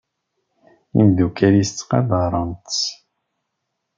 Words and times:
Imeddukal-is 0.99 1.69
ttqadaren-tt. 1.71 2.79